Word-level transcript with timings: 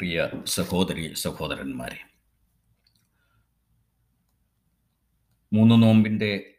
പ്രിയ 0.00 0.28
സഹോദരി 0.44 1.14
സഹോദരന്മാരെ. 1.14 2.04
മൂന്ന് 5.52 5.82
നോമ്പിന്റെ 5.82 6.54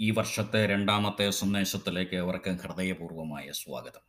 ഈ 0.00 0.10
വർഷത്തെ 0.10 0.66
രണ്ടാമത്തെ 0.66 1.30
സന്ദേശത്തിലേക്ക് 1.30 2.16
അവർക്ക് 2.16 2.50
ഹൃദയപൂർവമായ 2.50 3.52
സ്വാഗതം. 3.52 4.00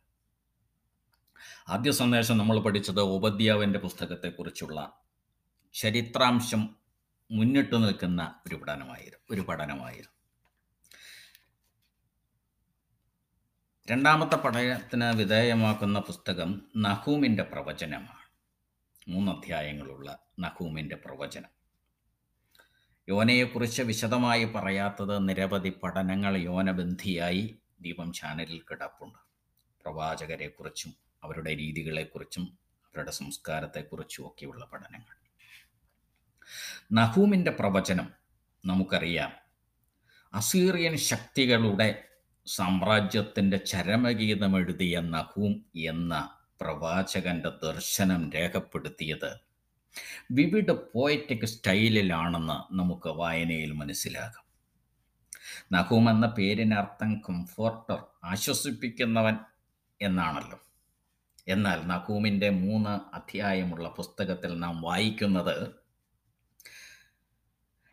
ആദ്യ 1.68 1.90
സന്ദേശം 1.90 2.38
നമ്മൾ 2.38 2.60
പഠിച്ചത് 2.60 3.00
ഉപദ്യാവിന്റെ 3.00 3.78
പുസ്തകത്തെക്കുറിച്ചുള്ള 3.78 4.92
ചരിത്രാംശം 5.72 6.76
മുന്നിട്ട് 7.30 7.74
നിൽക്കുന്ന 7.74 8.40
ഒരു 8.46 8.54
പഠനമായിരുന്നു 8.54 9.34
ഒരു 9.34 9.40
പഠനമായിരുന്നു. 9.40 10.12
രണ്ടാമത്തെ 13.90 14.36
പഠനത്തിന് 14.36 15.04
വിധേയമാക്കുന്ന 15.04 15.98
പുസ്തകം 15.98 16.62
നഹൂമിന്റെ 16.76 17.42
പ്രവചനമാണ്. 17.42 18.23
മൂന്ന് 19.08 19.32
അധ്യായങ്ങളുള്ള 19.32 20.18
നഹൂമിന്റെ 20.40 20.96
പ്രവചനം. 20.96 21.50
യോനയെക്കുറിച്ച് 23.08 23.82
വിശദമായി 23.82 24.44
പറയാത്തത് 24.44 25.28
നിരവധി 25.28 25.72
പഠനങ്ങൾ 25.82 26.36
യോനബന്ധിയായി 26.36 27.58
ദീപം 27.80 28.12
ചാനലിൽ 28.12 28.60
കിടപ്പുണ്ട്. 28.70 29.18
പ്രവാചകരെക്കുറിച്ചും 29.82 30.94
അവരുടെ 31.22 31.56
രീതികളെക്കുറിച്ചും 31.56 32.58
അവരുടെ 32.84 33.10
സംസ്കാരത്തെക്കുറിച്ചും 33.10 34.26
ഒക്കെയുള്ള 34.26 34.64
പഠനങ്ങൾ. 34.72 35.16
നഹൂമിന്റെ 36.92 37.50
പ്രവചനം 37.50 38.12
നമുക്കറിയാം. 38.64 39.32
അസീറിയൻ 40.34 40.96
ശക്തികളുടെ 40.96 42.04
സാമ്രാജ്യത്തിന്റെ 42.46 43.56
ചരമഗീതം 43.56 44.58
എഴുതിയ 44.58 45.00
നഹൂം 45.00 45.64
എന്ന 45.76 46.38
പ്രവാചകന്റെ 46.60 47.48
ദർശനം 47.62 48.32
രേഖപ്പെടുത്തിയത്. 48.32 49.40
വിവിധ 50.30 50.70
പോയറ്റിക് 50.70 51.46
സ്റ്റൈലിലാണെന്ന് 51.46 52.74
നമുക്ക് 52.74 53.08
വായനയിൽ 53.08 53.72
മനസ്സിലാകും. 53.72 54.44
നഹൂം 55.72 56.10
എന്ന 56.10 56.26
പേരിനർത്ഥം 56.26 57.22
കംഫോർട്ടർ 57.28 58.04
ആശ്വസിപ്പിക്കുന്നവൻ 58.24 59.36
എന്നാണല്ലോ. 60.02 60.60
എന്നാൽ 61.48 61.86
നഹൂമിന്റെ 61.86 62.50
മൂന്ന് 62.50 63.14
അധ്യായമുള്ള 63.14 63.88
പുസ്തകത്തിൽ 63.88 64.58
നാം 64.58 64.82
വായിക്കുന്നത് 64.82 65.68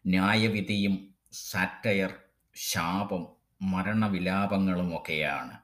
ന്യായവിധിയും 0.07 1.15
സാറ്റയർ 1.31 2.13
ശാപം 2.55 3.27
മരണവിലാപങ്ങളുമൊക്കെയാണ് 3.61 5.57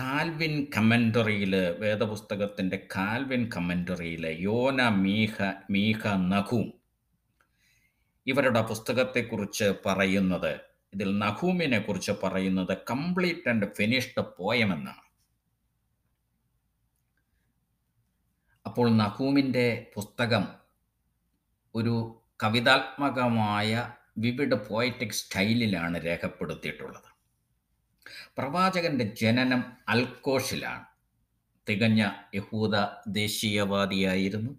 കാൽവിൻ 0.00 0.66
കമന്ററിയിൽ 0.76 1.54
വേദപുസ്തകത്തിന്റെ 1.78 2.88
കാൽവിൻ 2.96 3.50
കമന്ററിയിൽ 3.56 4.26
യോന 4.26 4.88
മീഹ 4.88 5.36
മീഹ 5.70 6.02
നഖൂം. 6.14 6.72
ഇവരുടെ 8.26 8.62
പുസ്തകത്തെക്കുറിച്ച് 8.62 9.74
പറയുന്നത് 9.86 10.60
ഇതിൽ 10.92 11.18
നഹൂമിനെ 11.18 11.78
കുറിച്ച് 11.78 12.12
പറയുന്നത് 12.12 12.78
കംപ്ലീറ്റ് 12.90 13.48
ആൻഡ് 13.48 13.66
ഫിനിഷ്ഡ് 13.74 14.24
പോയം 14.38 14.72
എന്നാണ് 14.72 15.04
അപ്പോൾ 18.66 18.96
നഹൂമിന്റെ 18.96 19.92
പുസ്തകം 19.94 20.46
ഒരു 21.74 22.24
കവിതാത്മകമായ 22.42 23.92
വിവിഡ് 24.18 24.68
പോയറ്റിക് 24.68 25.18
സ്റ്റൈലിലാണ് 25.22 26.04
രേഖപ്പെടുത്തിയിട്ടുള്ളത്. 26.04 27.13
പ്രവാചകന്റെ 28.38 29.04
ജനനം 29.04 29.64
അൽക്കോഷിലാണ്. 29.88 30.84
തികഞ്ഞ 31.68 32.10
യഹൂദ 32.34 32.72
ദേശീയവാദിയായിരുന്നു. 33.08 34.50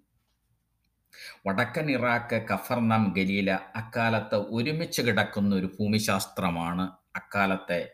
വടക്കൻ 1.47 1.91
ഇറാഖ് 1.91 2.45
കഫർനാം 2.47 3.13
ഗലീല 3.17 3.51
അക്കാലത്ത് 3.51 4.35
ഒരുമിച്ച് 4.35 5.01
കിടക്കുന്ന 5.01 5.55
ഒരു 5.55 5.75
ഭൂമിശാസ്ത്രമാണ് 5.79 6.91
അക്കാലത്തെ 7.15 7.91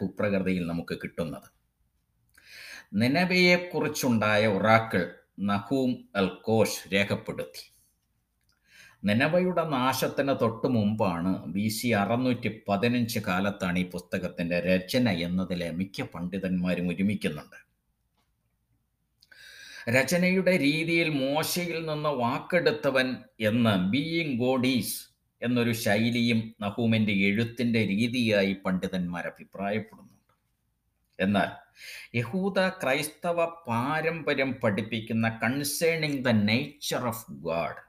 ഭൂപ്രകൃതിയിൽ 0.00 0.66
നമുക്ക് 0.66 0.98
കിട്ടുന്നത്. 0.98 1.56
നിലവയെക്കുറിച്ചുണ്ടായ 2.94 4.46
ഒറാക്കിൾ 4.46 5.14
നഹൂം 5.40 6.08
അൽക്കോഷ് 6.16 6.94
രേഖപ്പെടുത്തി. 6.94 7.75
നിലവയുടെ 9.08 9.64
നാശത്തിന് 9.74 10.34
തൊട്ടു 10.42 10.68
മുമ്പാണ് 10.76 11.30
ബി 11.54 11.66
സി 11.76 11.88
അറുന്നൂറ്റി 12.02 12.50
പതിനഞ്ച് 12.68 13.20
കാലത്താണ് 13.26 13.78
ഈ 13.82 13.86
പുസ്തകത്തിന്റെ 13.94 14.58
രചന 14.68 15.08
എന്നതിലെ 15.26 15.68
മിക്ക 15.80 16.06
പണ്ഡിതന്മാരും 16.14 16.88
ഒരുമിക്കുന്നുണ്ട്. 16.92 17.58
രചനയുടെ 19.96 20.54
രീതിയിൽ 20.66 21.08
മോശയിൽ 21.22 21.78
നിന്ന് 21.90 22.12
വാക്കെടുത്തവൻ 22.22 23.08
എന്ന് 23.50 23.74
ബീയിങ് 23.92 24.38
ഗോഡീസ് 24.44 24.96
എന്നൊരു 25.42 25.72
ശൈലിയും 25.84 26.40
നഹൂമിന്റെ 26.64 27.14
എഴുത്തിന്റെ 27.28 27.80
രീതിയായി 27.92 28.54
പണ്ഡിതന്മാർ 28.64 29.24
അഭിപ്രായപ്പെടുന്നുണ്ട്. 29.32 30.34
എന്നാൽ 31.18 31.50
യഹൂദ 32.18 32.58
ക്രൈസ്തവ 32.82 33.38
പാരമ്പര്യം 33.68 34.52
പഠിപ്പിക്കുന്ന 34.62 35.26
concerning 35.42 36.22
the 36.26 36.32
nature 36.48 37.04
of 37.12 37.26
God 37.48 37.80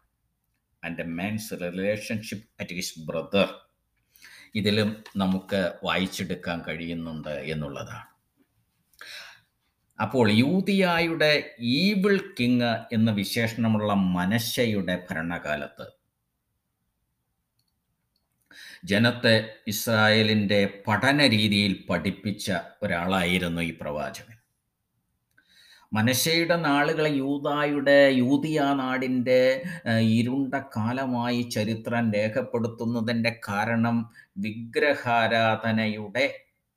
and 0.87 1.01
a 1.01 1.09
man's 1.19 1.53
relationship 1.61 2.47
at 2.59 2.75
his 2.75 2.99
brother 2.99 3.49
ഇതിലും 4.55 5.03
നമുക്ക് 5.17 5.61
വായിച്ചെടുക്കാൻ 5.83 6.61
കഴിയുന്നുണ്ട് 6.67 7.33
എന്നുള്ളതാണ്. 7.53 8.07
അപ്പോൾ 9.99 10.31
യൂതിയായുടെ 10.31 11.31
ഈവിൾ 11.59 12.15
കിങ് 12.39 12.73
എന്ന 12.93 13.11
വിശേഷണമുള്ള 13.11 13.93
മനശയുടെ 14.17 14.95
ഭരണകാലത്ത് 15.09 15.87
ജനത്തെ 18.83 19.35
ഇസ്രായേലിന്റെ 19.67 20.59
പഠന 20.87 21.27
രീതിയിൽ 21.27 21.73
പഠിപ്പിച്ച 21.89 22.51
ഒരാളായിരുന്നു 22.83 23.61
ഈ 23.61 23.71
പ്രവാചകൻ. 23.81 24.36
മനശയുടെ 25.93 26.55
നാളുകൾ 26.55 27.07
യൂതായുടെ 27.07 28.11
യൂതിയ 28.13 28.61
നാടിന്റെ 28.61 29.63
ഇരുണ്ട 29.99 30.53
കാലമായി 30.55 31.41
ചരിത്രം 31.41 32.13
രേഖപ്പെടുത്തുന്നതിന്റെ 32.13 33.39
കാരണം 33.49 34.09
വിഗ്രഹാരാധനയുടെ 34.37 36.33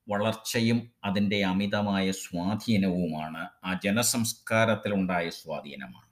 വളർച്ചയും 0.09 0.91
അതിന്റെ 1.03 1.43
അമിതമായ 1.43 2.11
സ്വാധീനവുമാണ്. 2.11 3.49
ആ 3.63 3.79
ജനസംസ്കാരത്തിൽ 3.85 4.89
ജനസംസ്കാരത്തിലുണ്ടായ 4.93 5.29
സ്വാധീനമാണ്. 5.29 6.07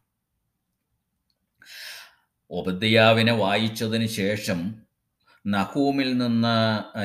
ഒബദ്യാവിനെ 2.51 3.33
വായിച്ചതിന് 3.33 4.07
ശേഷം 4.07 4.88
നഹൂമിൽ 5.45 6.17
നിന്ന് 6.17 6.55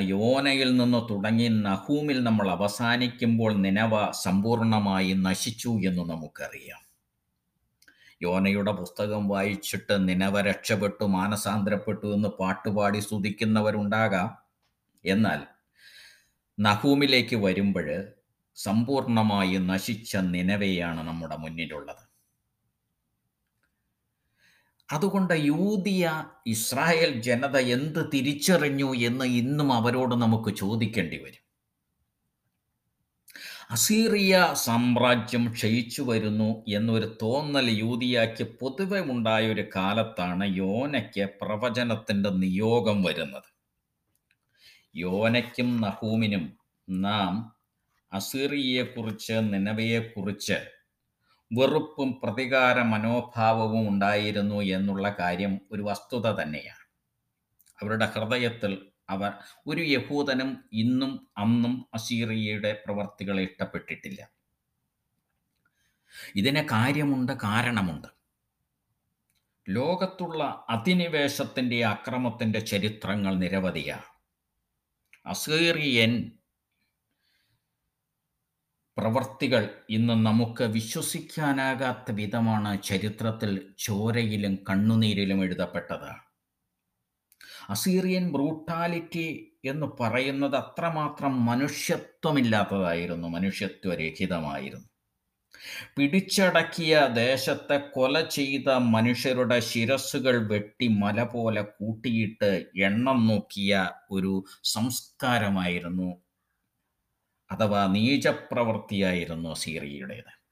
യോനയിൽ 0.00 0.76
നിന്ന് 0.76 0.98
തുടങ്ങി 1.10 1.48
നഹൂമിൽ 1.48 2.24
നമ്മൾ 2.24 2.50
അവസാനിക്കുമ്പോൾ 2.50 3.52
നിലവ 3.54 4.10
സമ്പൂർണമായി 4.10 5.12
നശിച്ചു 5.12 5.68
എന്ന് 5.68 6.10
നമുക്കറിയാം. 6.10 6.80
യോനയുടെ 8.22 8.72
പുസ്തകം 8.72 9.28
വായിച്ചിട്ട് 9.28 10.08
നിലവ 10.08 10.40
രക്ഷപ്പെട്ടു 10.40 11.04
മാനസാന്തരപ്പെട്ടു 11.04 12.06
എന്ന് 12.06 12.28
പാട്ടുപാടി 12.40 12.98
സ്തുതിക്കുന്നവരുണ്ടാകാം. 12.98 14.30
എന്നാൽ 15.04 15.40
നഹൂമിലേക്ക് 16.60 17.36
വരുമ്പോൾ 17.36 17.88
സമ്പൂർണമായി 18.54 19.56
നശിച്ച 19.56 20.16
നിലവയാണ് 20.16 21.08
നമ്മുടെ 21.08 21.36
മുന്നിലുള്ളത്. 21.36 22.13
അതുകൊണ്ട് 24.88 25.34
യൂതിയ 25.34 26.04
ഇസ്രായേൽ 26.46 27.20
ജനത 27.20 27.56
എന്ത് 27.68 28.12
തിരിച്ചറിഞ്ഞു 28.12 28.94
എന്ന് 29.00 29.24
ഇന്നും 29.24 29.72
അവരോട് 29.72 30.14
നമുക്ക് 30.14 30.50
ചോദിക്കേണ്ടി 30.56 31.18
വരും. 31.18 31.40
അസീറിയ 33.70 34.34
സാമ്രാജ്യം 34.54 35.52
ക്ഷയിച്ചു 35.52 36.02
വരുന്നു 36.02 36.64
എന്നൊരു 36.68 37.18
തോന്നൽ 37.22 37.68
യൂതിയാക്ക് 37.78 38.44
പൊതുവെ 38.60 39.00
ഉണ്ടായ 39.00 39.52
ഒരു 39.52 39.64
കാലത്താണ് 39.76 40.44
യോനയ്ക്ക് 40.56 41.26
പ്രവചനത്തിന്റെ 41.40 42.30
നിയോഗം 42.42 43.02
വരുന്നത്. 43.02 43.48
യോനയ്ക്കും 44.96 45.80
നഹൂമിനും 45.80 46.44
നാം 46.88 47.34
അസീറിയെക്കുറിച്ച് 48.12 49.32
നിലവയെക്കുറിച്ച് 49.52 50.58
വെറുപ്പും 51.54 52.20
പ്രതികാര 52.22 52.82
മനോഭാവവും 52.82 53.88
ഉണ്ടായിരുന്നു 53.88 54.60
എന്നുള്ള 54.62 55.16
കാര്യം 55.18 55.60
ഒരു 55.70 55.82
വസ്തുത 55.82 56.42
തന്നെയാണ്. 56.42 56.84
അവരുടെ 57.82 58.06
ഹൃദയത്തിൽ 58.06 58.92
അവർ 59.10 59.32
ഒരു 59.66 59.80
യഹൂദനും 59.80 60.64
ഇന്നും 60.72 61.28
അന്നും 61.38 61.86
അസീറിയയുടെ 61.94 62.82
പ്രവർത്തികളെ 62.86 63.42
ഇഷ്ടപ്പെട്ടിട്ടില്ല. 63.42 64.30
ഇതിന് 66.36 66.68
കാര്യമുണ്ട് 66.68 67.32
കാരണമുണ്ട്. 67.32 68.08
ലോകത്തുള്ള 69.68 70.66
അധിനിവേശത്തിന്റെ 70.68 71.84
അക്രമത്തിന്റെ 71.84 72.58
ചരിത്രങ്ങൾ 72.58 73.34
നിരവധിയാണ്. 73.34 74.02
അസീറിയൻ 75.26 76.32
പ്രവർത്തികൾ 78.96 79.68
ഇന്ന് 79.90 80.26
നമുക്ക് 80.26 80.64
വിശ്വസിക്കാനാകാത്ത 80.64 82.12
വിധമാണ് 82.12 82.82
ചരിത്രത്തിൽ 82.82 83.72
ചോരയിലും 83.78 84.58
കണ്ണുനീരിലും 84.70 85.42
എഴുതപ്പെട്ടത്. 85.42 86.10
അസീറിയൻ 87.70 88.32
ബ്രൂട്ടാലിറ്റി 88.32 89.56
എന്ന് 89.64 89.86
പറയുന്നത് 90.00 90.56
അത്രമാത്രം 90.56 91.46
മനുഷ്യത്വമില്ലാത്തതായിരുന്നു 91.46 93.28
മനുഷ്യത്വരഹിതമായിരുന്നു. 93.28 94.88
പിടിച്ചടക്കിയ 95.96 97.08
ദേശത്തെ 97.14 97.76
കൊല 97.94 98.20
ചെയ്ത 98.20 98.68
മനുഷ്യരുടെ 98.68 99.60
ശിരസ്സുകൾ 99.60 100.46
വെട്ടി 100.48 100.88
മല 100.88 101.22
പോലെ 101.22 101.62
കൂട്ടിയിട്ട് 101.62 102.64
എണ്ണം 102.76 103.26
നോക്കിയ 103.26 103.90
ഒരു 104.10 104.44
സംസ്കാരമായിരുന്നു 104.62 106.23
അഥവാ 107.54 107.86
നീചപ്രവൃത്തിയായിരുന്നു 107.86 109.54
സീറിയയുടേത് 109.54 110.44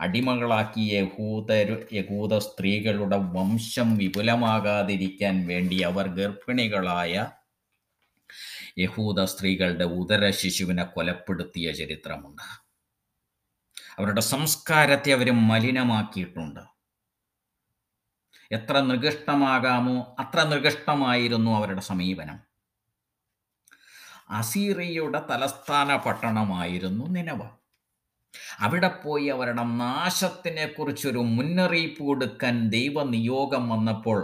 അടിമകളാക്കി 0.00 0.80
യഹൂദ 0.80 1.52
യഹൂദ 1.92 2.38
സ്ത്രീകളുടെ 2.38 3.16
വംശം 3.16 3.96
വിപുലമാകാതിരിക്കാൻ 3.96 5.46
വേണ്ടി 5.46 5.80
അവർ 5.80 6.06
ഗർഭിണികളായ 6.06 7.30
യഹൂദ 8.78 9.24
സ്ത്രീകളുടെ 9.24 9.84
ഉദര 9.84 10.30
ശിശുവിനെ 10.30 10.84
കൊലപ്പെടുത്തിയ 10.84 11.72
ചരിത്രമുണ്ട്. 11.72 12.42
അവരുടെ 13.98 14.20
സംസ്കാരത്തെ 14.20 15.12
അവർ 15.12 15.30
മലിനമാക്കിയിട്ടുണ്ട്. 15.30 16.60
എത്ര 18.52 18.80
നികൃഷ്ടമാകാമോ 18.80 20.16
അത്ര 20.18 20.42
നികൃഷ്ടമായിരുന്നു 20.42 21.50
അവരുടെ 21.50 21.80
സമീപനം. 21.80 22.53
അസീറിയയുടെ 24.40 25.20
തലസ്ഥാന 25.30 25.96
പട്ടണമായിരുന്നു 26.06 27.04
നിനവ. 27.16 27.42
അവിടെ 28.64 28.90
പോയി 29.02 29.26
അവരുടെ 29.34 29.64
നാശത്തിനെ 29.82 30.66
കുറിച്ചൊരു 30.66 31.20
മുന്നറിയിപ്പ് 31.36 32.02
കൊടുക്കാൻ 32.08 32.54
ദൈവനിയോഗം 32.76 33.64
വന്നപ്പോൾ 33.74 34.20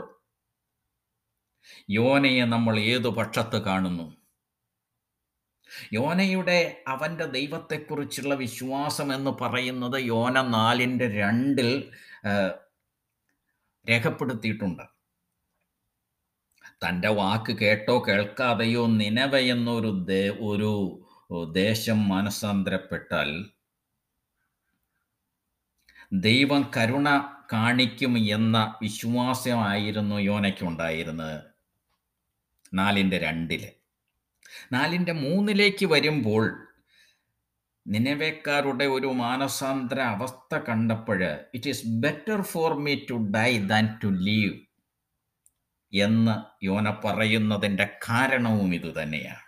യോനയെ 1.91 2.45
നമ്മൾ 2.55 2.75
ഏതു 2.93 3.09
പക്ഷത്ത് 3.19 3.59
കാണുന്നു? 3.69 4.07
യോനയുടെ 5.99 6.59
അവന്റെ 6.89 7.27
ദൈവത്തെക്കുറിച്ചുള്ള 7.37 8.35
വിശ്വാസം 8.45 9.09
എന്ന് 9.17 9.33
പറയുന്നത് 9.43 9.99
യോന 10.13 10.37
നാലിന്റെ 10.57 11.07
രണ്ടിൽ 11.21 11.71
രേഖപ്പെടുത്തിയിട്ടുണ്ട്. 13.87 14.85
തന്റെ 16.83 17.09
വാക്ക് 17.09 17.53
കേട്ടോ 17.59 18.05
കേൾക്കാതെയോ 18.09 18.87
നിലവയെന്നൊരു 18.87 20.07
ഒരു 20.41 20.73
ദേശം 21.53 22.09
മനസ്സാന്തരപ്പെട്ടാൽ 22.09 23.51
ദൈവം 26.13 26.71
കരുണ 26.77 27.09
കാണിക്കും 27.53 28.19
എന്ന 28.19 28.75
വിശ്വാസമായിരുന്നു 28.83 30.17
യോനയ്ക്കുണ്ടായിരുന്നത് 30.21 31.43
നാലിന്റെ 32.75 33.19
രണ്ടിൽ. 33.19 33.69
നാലിന്റെ 34.73 35.13
മൂന്നിലേക്ക് 35.13 35.87
വരുമ്പോൾ 35.87 36.67
നിലവേക്കാരുടെ 37.87 38.85
ഒരു 38.85 39.07
മാനസാന്തര 39.07 40.01
അവസ്ഥ 40.01 40.59
കണ്ടപ്പോൾ 40.59 41.23
it 41.55 41.69
is 41.69 41.87
better 41.87 42.43
for 42.43 42.75
me 42.75 42.95
to 43.11 43.15
die 43.15 43.59
than 43.59 43.99
to 44.05 44.07
live 44.07 44.70
എന്ന് 45.93 46.65
യോന 46.65 47.01
പറയുന്നതിന്റെ 47.05 47.87
കാരണവും 48.09 48.75
ഇത് 48.75 49.03
തന്നെയാണ്. 49.03 49.45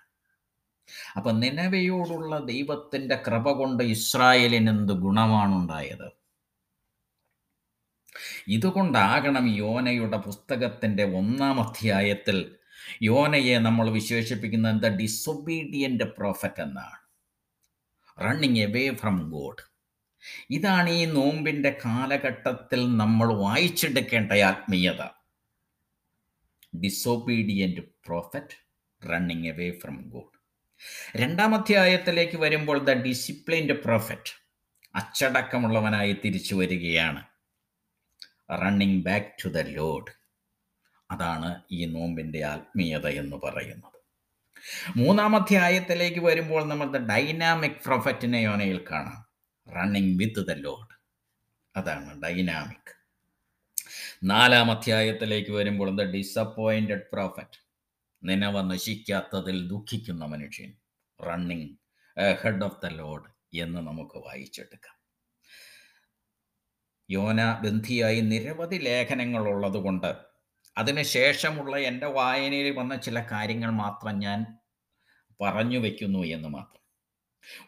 അപ്പൊ 1.17 1.33
നിലവയോടുള്ള 1.33 2.39
ദൈവത്തിന്റെ 2.39 3.23
കൃപ 3.27 3.53
കൊണ്ട് 3.53 3.85
ഇസ്രായേലിന് 3.85 4.71
എന്ത് 4.71 4.93
ഗുണമാണുണ്ടായത് 4.93 6.09
ഇതുകൊണ്ടാകണം 8.49 9.57
യോനയുടെ 9.57 10.17
പുസ്തകത്തിന്റെ 10.17 11.05
ഒന്നാം 11.05 11.61
അധ്യായത്തിൽ 11.61 12.57
യോനയെ 13.03 13.59
നമ്മൾ 13.59 13.91
വിശേഷിപ്പിക്കുന്ന 13.91 14.71
എന്താ? 14.71 14.89
ഡിസൊബീഡിയന്റ് 14.89 16.05
പ്രോഫറ്റ് 16.05 16.63
എന്നാണ്. 16.63 16.99
റണ്ണിങ് 18.25 18.59
എവേ 18.59 18.95
ഫ്രം 18.95 19.31
ഗോഡ് 19.31 19.63
ഇതാണ് 20.51 20.91
ഈ 20.91 21.05
നോമ്പിന്റെ 21.07 21.79
കാലഘട്ടത്തിൽ 21.85 22.97
നമ്മൾ 22.97 23.35
വായിച്ചെടുക്കേണ്ട 23.35 24.33
ആത്മീയത. 24.33 25.03
Disobedient 26.77 27.81
prophet 27.81 28.57
running 29.11 29.47
away 29.47 29.79
from 29.79 30.09
God 30.09 30.39
രണ്ടാം 31.17 31.55
അധ്യായത്തിലേക്ക് 31.55 32.37
വരുമ്പോൾ 32.37 32.79
ദ 32.79 32.91
ഡിസിപ്ലിൻഡ് 32.91 33.73
പ്രോഫറ്റ് 33.73 34.43
അച്ചടക്കമുള്ളവനായി 34.95 36.13
തിരിച്ചു 36.25 36.55
വരികയാണ്. 36.55 37.25
Running 38.51 39.03
back 39.03 39.45
to 39.45 39.49
the 39.49 39.59
Lord 39.59 40.13
അതാണ് 41.11 41.63
ഈ 41.71 41.87
നോമ്പിന്റെ 41.87 42.45
ആത്മീയത 42.45 43.07
എന്ന് 43.09 43.37
പറയുന്നത്. 43.37 43.99
മൂന്നാം 44.97 45.37
അധ്യായത്തിലേക്ക് 45.37 46.21
വരുമ്പോൾ 46.21 46.69
നമ്മൾ 46.69 46.99
ദ 46.99 46.99
ഡൈനാമിക് 47.07 47.85
പ്രൊഫറ്റിനെ 47.87 48.39
യോനയിൽ 48.39 48.85
കാണാം. 48.91 49.29
റണ്ണിങ് 49.77 50.19
വിത്ത് 50.19 50.47
ദ 50.47 50.53
ലോഡ് 50.53 50.95
അതാണ് 51.77 52.23
ഡൈനാമിക് 52.23 53.02
നാലാം 54.25 54.71
അധ്യായത്തിലേക്ക് 54.71 55.51
വരുമ്പോൾ 55.51 55.97
ദ 55.97 56.03
ഡിസപ്പോയിന്റഡ് 56.03 57.07
പ്രോഫറ്റ് 57.13 57.59
നിനവ 58.23 58.63
നശിക്കാത്തതിൽ 58.63 59.69
ദുഃഖിക്കുന്ന 59.69 60.25
മനുഷ്യൻ. 60.25 60.73
Running 61.27 61.69
head 62.43 62.65
of 62.65 62.79
the 62.85 62.87
Lord 62.87 63.25
എന്ന് 63.55 63.79
നമുക്ക് 63.79 64.19
വായിച്ചെടുക്കാം. 64.19 64.97
യോന 67.11 67.61
ബന്ധിയായി 67.65 68.21
നിരവധി 68.21 68.77
ലേഖനങ്ങൾ 68.77 69.49
ഉള്ളതുകൊണ്ട് 69.49 70.17
അതിനുശേഷമുള്ള 70.79 71.79
എന്റെ 71.79 72.07
വായനയിൽ 72.07 72.77
വന്ന 72.77 72.97
ചില 72.97 73.27
കാര്യങ്ങൾ 73.33 73.71
മാത്രം 73.71 74.19
ഞാൻ 74.19 74.47
പറഞ്ഞു 75.41 75.79
വയ്ക്കുന്നു 75.79 76.19
എന്ന് 76.19 76.49
മാത്രം. 76.49 76.83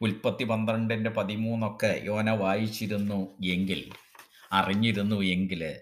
ഉൽപ്പത്തി 0.03 0.45
പന്ത്രണ്ടിന്റെ 0.45 1.11
പതിമൂന്നൊക്കെ 1.11 2.03
യോന 2.05 2.31
വായിച്ചിരുന്നു 2.31 3.39
എങ്കിൽ 3.45 3.93
അറിഞ്ഞിരുന്നു 4.53 5.17
എങ്കിൽ 5.17 5.81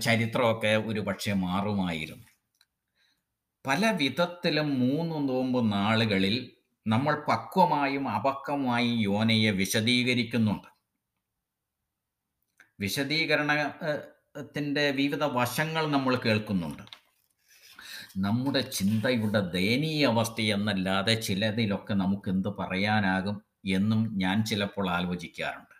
ചരിത്രമൊക്കെ 0.00 0.68
ഒരു 0.68 1.00
പക്ഷേ 1.00 1.32
മാറുമായിരുന്നു. 1.32 2.26
പല 3.66 3.90
വിധത്തിലും 3.90 4.80
മൂന്ന് 4.80 5.28
നോമ്പ് 5.28 5.72
നാളുകളിൽ 5.72 6.52
നമ്മൾ 6.86 7.24
പക്വമായും 7.28 8.08
അപക്വമായും 8.08 9.00
യോനയെ 9.00 9.50
വിശദീകരിക്കുന്നുണ്ട്. 9.50 10.68
വിശദീകരണത്തിന്റെ 12.80 14.90
വിവിധ 14.90 15.24
വശങ്ങൾ 15.24 15.90
നമ്മൾ 15.90 16.16
കേൾക്കുന്നുണ്ട്. 16.16 16.82
നമ്മുടെ 18.16 18.60
ചിന്തയുടെ 18.60 19.40
ദയനീയ 19.40 20.06
അവസ്ഥ 20.06 20.40
എന്നല്ലാതെ 20.40 21.14
ചിലതിലൊക്കെ 21.14 21.94
നമുക്ക് 21.94 22.30
എന്ത് 22.30 22.48
പറയാനാകും 22.48 23.42
എന്നും 23.66 24.18
ഞാൻ 24.18 24.44
ചിലപ്പോൾ 24.44 24.90
ആലോചിക്കാറുണ്ട്. 24.90 25.77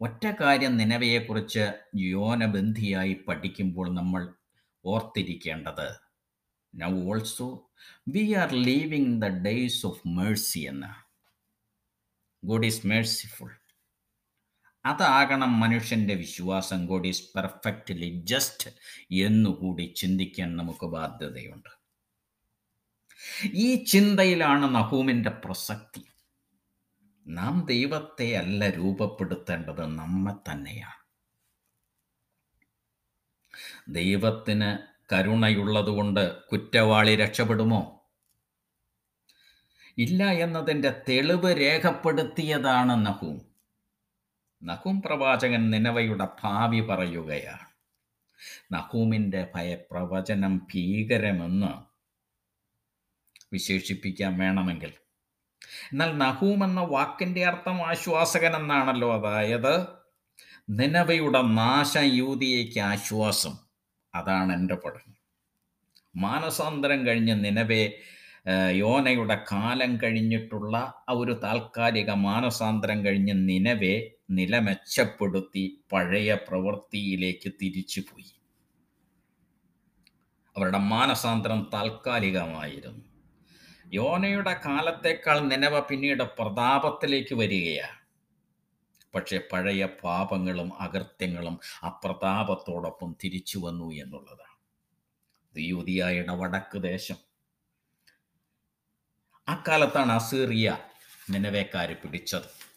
ഒറ്റ 0.00 0.26
കാര്യം 0.40 0.76
നിലവയെക്കുറിച്ച് 0.76 1.72
യോനബന്ധിയായി 1.96 3.24
പഠിക്കുമ്പോൾ 3.28 3.94
നമ്മൾ 3.94 4.34
ഓർത്തിരിക്കേണ്ടത് 4.84 5.96
now 6.74 7.02
also 7.02 7.70
we 8.08 8.32
are 8.32 8.52
living 8.52 9.22
the 9.22 9.24
days 9.24 9.86
of 9.86 10.08
mercy 10.08 10.58
എന്ന്. 10.58 11.08
ഗോഡ് 12.46 12.66
ഈസ് 12.66 12.86
മേഴ്സിഫുൾ 12.86 13.50
അതാകണം 14.84 15.60
മനുഷ്യന്റെ 15.60 16.14
വിശ്വാസം 16.14 16.86
ഗോഡ് 16.86 17.08
ഈസ് 17.08 17.30
പെർഫെക്റ്റ്ലി 17.36 18.22
ജസ്റ്റ് 18.24 18.70
എന്നുകൂടി 19.12 19.94
ചിന്തിക്കാൻ 19.96 20.56
നമുക്ക് 20.56 20.86
ബാധ്യതയുണ്ട്. 20.86 21.68
ഈ 23.54 23.84
ചിന്തയിലാണ് 23.84 24.74
നഹൂമിന്റെ 24.74 25.30
പ്രസക്തി. 25.30 26.04
നാം 27.28 27.66
ദൈവത്തെ 27.66 28.36
അല്ല 28.36 28.70
രൂപപ്പെടുത്തേണ്ടത് 28.70 29.86
നമ്മെ 29.86 30.52
തന്നെയാണ്. 30.52 31.08
ദൈവത്തിന് 33.88 34.78
കരുണയുള്ളതുകൊണ്ട് 35.14 36.44
കുറ്റവാളി 36.44 37.16
രക്ഷപ്പെടുമോ? 37.16 38.10
ഇല്ല 39.98 40.24
എന്നതിന്റെ 40.24 41.02
തെളിവ് 41.08 41.60
രേഖപ്പെടുത്തിയതാണ് 41.60 43.06
നഹൂം. 43.06 43.48
നഹൂം 44.62 45.02
പ്രവാചകൻ 45.02 45.70
നിലവയുടെ 45.70 46.28
ഭാവി 46.42 46.80
പറയുകയാണ്. 46.80 47.68
നഹൂമിന്റെ 48.72 49.52
ഭയപ്രവചനം 49.54 50.66
ഭീകരമെന്ന് 50.74 51.88
വിശേഷിപ്പിക്കാൻ 53.52 54.38
വേണമെങ്കിൽ 54.38 54.92
എന്നാൽ 55.92 56.18
നഹൂം 56.18 56.64
എന്ന 56.64 56.80
വാക്കിന്റെ 56.80 57.46
അർത്ഥം 57.46 57.86
ആശ്വാസകൻ 57.86 58.56
എന്നാണല്ലോ 58.56 59.14
അതായത് 59.14 59.86
നിലവയുടെ 60.70 61.42
നാശം 61.42 62.04
യൂതിയേക്ക് 62.04 62.80
ആശ്വാസം. 62.80 63.56
അതാണ് 64.14 64.52
എന്റെ 64.52 64.74
പഠനം. 64.74 65.16
മാനസാന്തരം 66.16 67.06
കഴിഞ്ഞ് 67.06 67.44
നിലവേ 67.44 67.92
യോനയുടെ 68.70 69.44
കാലം 69.52 69.98
കഴിഞ്ഞിട്ടുള്ള 70.02 70.76
ആ 70.78 71.12
ഒരു 71.12 71.40
താൽക്കാലിക 71.42 72.10
മാനസാന്തരം 72.10 73.04
കഴിഞ്ഞ് 73.04 73.48
നിലവെ 73.48 74.10
നില 74.30 74.58
മെച്ചപ്പെടുത്തി 74.58 75.84
പഴയ 75.92 76.34
പ്രവൃത്തിയിലേക്ക് 76.34 77.52
തിരിച്ചുപോയി. 77.62 78.34
അവരുടെ 80.56 80.78
മാനസാന്തരം 80.78 81.70
താൽക്കാലികമായിരുന്നു. 81.74 83.07
യോനയുടെ 83.92 84.60
കാലത്തേക്കാൾ 84.66 85.38
നിലവ 85.38 85.80
പിന്നീട് 85.80 86.22
പ്രതാപത്തിലേക്ക് 86.22 87.34
വരികയാണ്. 87.34 87.98
പക്ഷെ 89.14 89.40
പഴയ 89.52 89.86
പാപങ്ങളും 90.04 90.80
അകൃത്യങ്ങളും 90.80 91.60
അപ്രതാപത്തോടൊപ്പം 91.86 91.88
പ്രതാപത്തോടൊപ്പം 91.88 93.16
തിരിച്ചു 93.24 93.58
വന്നു 93.58 93.92
എന്നുള്ളതാണ്. 93.92 94.48
യൂതിയായുടെ 95.58 96.34
വടക്ക് 96.34 96.82
ദേശം. 96.82 97.16
അക്കാലത്താണ് 99.48 100.12
അസീറിയ 100.12 100.78
നിലവേക്കാര് 101.30 101.96
പിടിച്ചത്. 101.96 102.68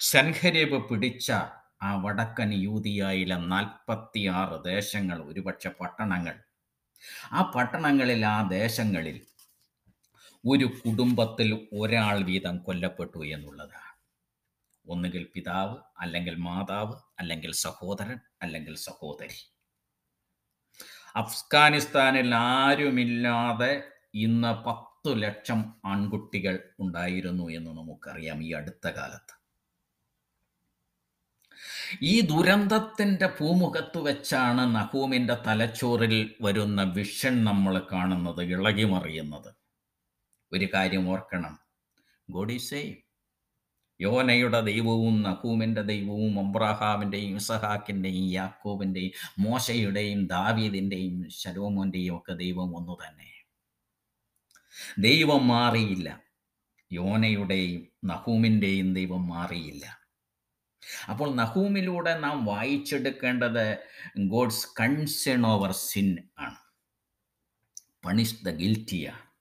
സെൻഹരീബ് 0.00 0.88
പിടിച്ച 0.88 1.32
ആ 1.82 1.94
വടക്കൻ 1.94 2.52
യൂതിയായിലെ 2.52 3.36
നാൽപ്പത്തിയാറ് 3.36 4.64
ദേശങ്ങൾ 4.64 5.24
ഒരുപക്ഷെ 5.24 5.68
പട്ടണങ്ങൾ. 5.68 6.40
ആ 7.32 7.52
പട്ടണങ്ങളിൽ 7.56 8.26
ആ 8.26 8.48
ദേശങ്ങളിൽ 8.48 9.31
ഒരു 10.46 10.64
കുടുംബത്തിൽ 10.64 11.68
ഒരാൾ 11.72 12.22
വീതം 12.22 12.58
കൊല്ലപ്പെട്ടു 12.58 13.24
എന്നുള്ളതാണ്. 13.24 13.92
ഒന്നുകിൽ 14.88 15.26
പിതാവ് 15.34 15.76
അല്ലെങ്കിൽ 16.00 16.34
മാതാവ് 16.34 16.94
അല്ലെങ്കിൽ 17.18 17.52
സഹോദരൻ 17.52 18.20
അല്ലെങ്കിൽ 18.42 18.74
സഹോദരി. 18.74 19.52
അഫ്ഗാനിസ്ഥാനിൽ 21.16 22.34
ആരുമില്ലാതെ 22.34 23.82
ഇന്ന് 24.14 24.64
പത്തു 24.64 25.14
ലക്ഷം 25.14 25.74
ആൺകുട്ടികൾ 25.84 26.70
ഉണ്ടായിരുന്നു 26.80 27.50
എന്ന് 27.50 27.70
നമുക്കറിയാം 27.70 28.44
ഈ 28.44 28.52
അടുത്ത 28.52 28.88
കാലത്ത്. 28.88 29.42
ഈ 32.02 32.20
ദുരന്തത്തിന്റെ 32.20 33.26
പൂമുഖത്ത് 33.26 33.98
വെച്ചാണ് 33.98 34.74
നഹൂമിന്റെ 34.74 35.34
തലച്ചോറിൽ 35.46 36.34
വരുന്ന 36.40 36.82
വിഷൻ 36.82 37.44
നമ്മൾ 37.44 37.86
കാണുന്നത് 37.92 38.42
ഇളകിമറിയുന്നത്. 38.42 39.61
ഒരു 40.52 40.68
കാര്യം 40.74 41.08
ഓർക്കണം. 41.08 41.58
ഗോഡ് 42.30 42.52
ഈസ് 42.52 42.70
സെയിം 42.70 43.12
യോനയുടെ 44.00 44.60
ദൈവവും 44.60 45.22
നഹൂമിന്റെ 45.22 45.82
ദൈവവും 45.82 46.48
അബ്രഹാമിന്റെയും 46.48 47.36
ഇസഹാക്കിന്റെയും 47.36 48.30
യാക്കോബിന്റെയും 48.30 49.10
മോശയുടെയും 49.38 50.26
ദാവീദിന്റെയും 50.26 51.30
ശലോമോന്റെയും 51.30 52.16
ഒക്കെ 52.16 52.32
ദൈവം 52.32 52.76
ഒന്നു 52.76 52.92
തന്നെ. 52.92 53.44
ദൈവം 54.98 55.48
മാറിയില്ല. 55.48 56.22
യോനയുടെയും 56.92 57.88
നഹൂമിന്റെയും 58.04 58.94
ദൈവം 58.94 59.28
മാറിയില്ല. 59.28 59.98
അപ്പോൾ 61.10 61.34
നഹൂമിലൂടെ 61.34 62.18
നാം 62.18 62.44
വായിച്ചെടുക്കേണ്ടത് 62.44 63.78
ഗോഡ്സ് 64.26 64.68
കൺസേൺ 64.80 65.46
ഓവർ 65.46 65.72
സിൻ 65.72 66.16
ആണ്. 66.38 66.56
Punish 68.04 68.44
the 68.44 68.48
ഗിൽറ്റിയാണ് 68.48 69.31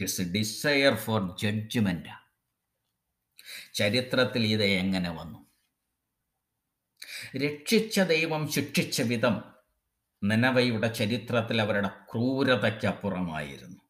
his 0.00 0.22
desire 0.22 0.94
for 0.94 1.38
judgement 1.38 2.22
ചരിത്രത്തിൽ 3.74 4.46
ഇത് 4.46 4.64
എങ്ങനെ 4.64 5.10
വന്നു? 5.10 5.46
രക്ഷിച്ച 7.36 8.00
ദൈവം 8.00 8.52
ശിക്ഷിച്ച 8.52 9.02
വിധം 9.02 9.42
നിനവയുടെ 10.24 10.88
ചരിത്രത്തിൽ 10.88 11.60
അവരുടെ 11.60 11.88
ക്രൂരതയ്ക്കപ്പുറമായിരുന്നു. 11.88 13.80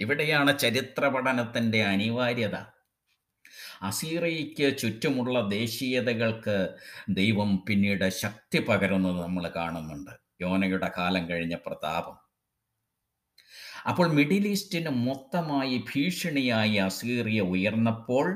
ഇവിടെയാണ് 0.00 0.58
ചരിത്ര 0.58 1.08
പഠനത്തിന്റെ 1.08 1.84
അനിവാര്യത. 1.84 2.54
അസീറയ്ക്ക് 3.82 4.78
ചുറ്റുമുള്ള 4.78 5.48
ദേശീയതകൾക്ക് 5.48 6.76
ദൈവം 7.08 7.64
പിന്നീട് 7.68 8.08
ശക്തി 8.08 8.58
പകരുന്നത് 8.58 9.22
നമ്മൾ 9.22 9.48
കാണുന്നുണ്ട്. 9.48 10.10
യോനയുടെ 10.40 10.90
കാലം 10.98 11.28
കഴിഞ്ഞ 11.30 11.54
പ്രതാപം. 11.54 12.23
അപ്പോൾ 13.84 14.06
മിഡിൽ 14.16 14.44
ഈസ്റ്റിന് 14.46 14.90
മൊത്തമായി 15.06 15.76
ഭീഷണിയായി 15.88 16.76
അസീറിയ 16.88 17.40
ഉയർന്നപ്പോൾ 17.54 18.26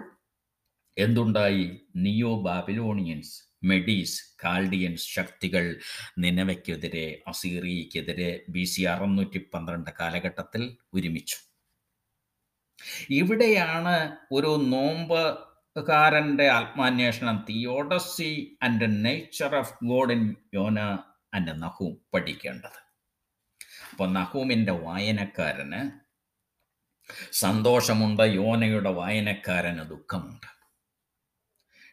എന്തുണ്ടായി? 0.97 1.67
നിയോ 1.97 2.33
ബാബിലോണിയൻസ് 2.47 3.35
മെഡീസ് 3.71 4.19
കാൽഡിയൻസ് 4.45 5.07
ശക്തികൾ 5.17 5.65
നിലവയ്ക്കെതിരെ 6.25 7.07
അസീറിയക്കെതിരെ 7.29 8.31
ബി 8.55 8.65
സി 8.65 8.83
അറുന്നൂറ്റി 8.83 9.41
പന്ത്രണ്ട് 9.55 9.91
കാലഘട്ടത്തിൽ 10.01 10.63
ഒരുമിച്ചു. 10.95 11.39
ഇവിടെയാണ് 13.21 13.97
ഒരു 14.33 14.53
നോമ്പ് 14.75 15.23
കാരന്റെ 15.77 16.47
ആത്മാന്വേഷണം 16.59 17.37
theodicy 17.49 18.33
and 18.63 18.87
nature 19.05 19.55
of 19.63 19.75
God 19.85 20.13
in 20.13 20.23
Yona 20.55 20.79
and 21.35 21.55
Nahum 21.63 21.95
പഠിക്കേണ്ടത്. 22.15 22.79
അപ്പോൾ 23.99 24.13
നഹൂമിന്റെ 24.13 24.73
വായനക്കാരന് 24.73 25.91
സന്തോഷമുണ്ട് 27.33 28.23
യോനയുടെ 28.23 28.91
വായനക്കാരന് 28.91 29.91
ദുഃഖമുണ്ട്. 29.91 30.47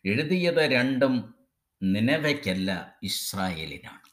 എഴുതിയത് 0.06 0.72
രണ്ടും 0.72 1.36
നിലവയ്ക്കല്ല 1.84 3.00
ഇസ്രായേലിനാണ്. 3.04 4.10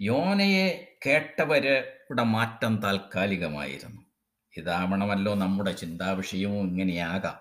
യോനയെ 0.00 0.98
കേട്ടവരുടെ 1.06 2.22
മാറ്റം 2.22 2.76
താൽക്കാലികമായിരുന്നു. 2.76 4.02
ഇതാവണമല്ലോ 4.56 5.34
നമ്മുടെ 5.34 5.72
ചിന്താവിഷയവും 5.72 6.66
ഇങ്ങനെയാകാം. 6.68 7.40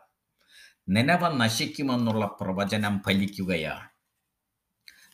നിലവ 0.89 1.38
നശിക്കുമെന്നുള്ള 1.38 2.25
പ്രവചനം 2.25 3.01
ഫലിക്കുകയാണ്. 3.05 3.89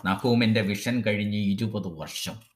നഹൂമിന്റെ 0.05 0.62
വിഷൻ 0.62 1.01
കഴിഞ്ഞ് 1.01 1.38
ഇരുപത് 1.38 1.88
വർഷം. 1.88 2.52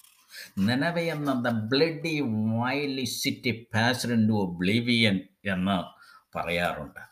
നിലവ 0.60 1.00
എന്ന 1.00 1.44
the 1.46 1.48
bloody 1.50 2.22
vile 2.60 3.04
city 3.04 3.68
passed 3.76 4.12
into 4.28 4.34
oblivion 4.34 5.20
എന്ന് 5.46 5.78
പറയാറുണ്ട്. 6.38 7.04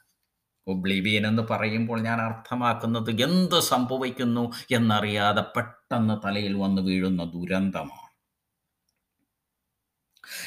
ഒബ്ലിവിയൻ 0.68 1.28
എന്ന് 1.28 1.44
പറയുമ്പോൾ 1.50 2.02
ഞാൻ 2.02 2.22
അർത്ഥമാക്കുന്നത് 2.22 3.22
എന്ത് 3.22 3.60
സംഭവിക്കുന്നു 3.60 4.52
എന്നറിയാതെ 4.72 5.42
പെട്ടെന്ന് 5.42 6.28
തലയിൽ 6.28 6.54
വന്ന് 6.54 6.82
വീഴുന്ന 6.82 7.24
ദുരന്തമാണ്. 7.24 8.02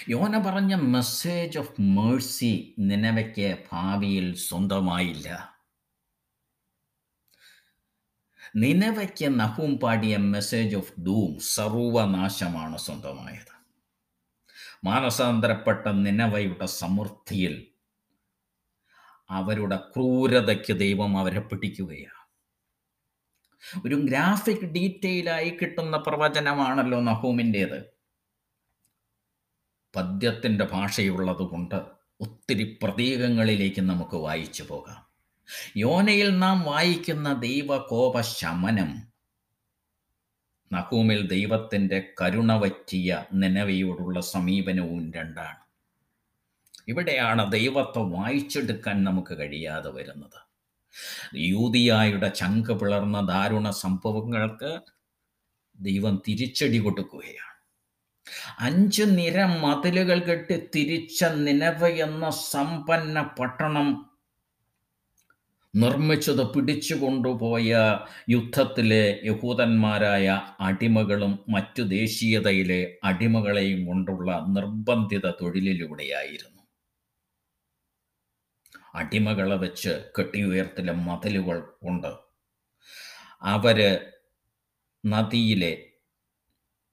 യോന 0.09 0.39
പറഞ്ഞ 0.47 0.75
മെസ്സേജ് 0.75 1.59
ഓഫ് 1.59 1.81
മേഴ്സി 1.81 2.75
നിലവയ്ക്ക് 2.79 3.59
ഭാവിയിൽ 3.73 4.35
സ്വന്തമായില്ല. 4.35 5.58
നിലവയ്ക്ക് 8.57 9.41
നഹൂം 9.41 9.79
പാടിയ 9.79 10.17
മെസ്സേജ് 10.17 10.77
ഓഫ് 10.77 11.01
ഡൂം 11.01 11.39
സർവനാശമാണ് 11.41 12.79
സ്വന്തമായത്. 12.79 13.59
മാനസാന്തരപ്പെട്ട 14.85 15.87
നിലവയുടെ 15.87 16.67
സമൃദ്ധിയിൽ 16.67 17.67
അവരുടെ 19.31 19.77
ക്രൂരതയ്ക്ക് 19.77 20.73
ദൈവം 20.73 21.19
അവരെ 21.19 21.41
പിടിക്കുകയാണ്. 21.41 22.19
ഒരു 23.87 23.95
ഗ്രാഫിക് 23.95 24.67
ഡീറ്റെയിലായി 24.67 25.51
കിട്ടുന്ന 25.51 25.97
പ്രവചനമാണല്ലോ 25.97 27.01
നഹൂമിന്റേത്. 27.01 27.99
പദ്യത്തിന്റെ 29.97 30.65
ഭാഷയുള്ളത് 30.65 31.43
കൊണ്ട് 31.43 31.75
ഒത്തിരി 32.21 32.79
പ്രതീകങ്ങളിലേക്ക് 32.83 33.81
നമുക്ക് 33.81 34.17
വായിച്ചു 34.17 34.63
പോകാം. 34.63 35.08
യോനയിൽ 35.77 36.39
നാം 36.39 36.63
വായിക്കുന്ന 36.63 37.33
ദൈവകോപ 37.33 38.21
ശമനം 38.21 39.09
നഹൂമിൽ 40.73 41.27
ദൈവത്തിന്റെ 41.27 42.15
കരുണ 42.23 42.61
പറ്റിയ 42.61 43.25
നിലവയോടുള്ള 43.33 44.21
സമീപനവും 44.21 45.13
രണ്ടാണ്. 45.13 45.57
ഇവിടെയാണ് 46.89 47.53
ദൈവത്തെ 47.53 47.99
വായിച്ചെടുക്കാൻ 47.99 49.05
നമുക്ക് 49.05 49.39
കഴിയാതെ 49.39 49.91
വരുന്നത്. 49.91 50.49
യൂതിയായുടെ 51.35 52.29
ചങ്ക് 52.29 52.73
പിളർന്ന 52.73 53.21
ദാരുണ 53.21 53.71
സംഭവങ്ങൾക്ക് 53.71 54.81
ദൈവം 55.81 56.23
തിരിച്ചടി 56.29 56.79
കൊടുക്കുകയാണ്. 56.79 57.49
അഞ്ച് 58.61 59.03
നിര 59.03 59.45
മതിലുകൾ 59.45 60.19
കെട്ടി 60.19 60.71
തിരിച്ച 60.75 61.25
നിലവ 61.25 61.89
എന്ന 61.89 62.31
സമ്പന്ന 62.31 63.23
പട്ടണം 63.23 64.08
നിർമ്മിച്ചത് 65.75 66.53
പിടിച്ചുകൊണ്ടുപോയ 66.55 67.99
യുദ്ധത്തിലെ 68.31 69.21
യഹൂദന്മാരായ 69.25 70.43
അടിമകളും 70.61 71.39
മറ്റു 71.49 71.83
ദേശീയതയിലെ 71.83 72.99
അടിമകളെയും 73.05 73.87
കൊണ്ടുള്ള 73.87 74.47
നിർബന്ധിത 74.49 75.31
തൊഴിലിലൂടെയായിരുന്നു. 75.31 76.63
അടിമകളെ 78.95 79.57
വെച്ച് 79.57 80.11
കെട്ടിയുയർത്തിലെ 80.19 80.93
മതിലുകൾ 80.93 81.63
ഉണ്ട്. 81.83 82.13
അവർ 83.43 83.79
നദിയിലെ 85.07 85.73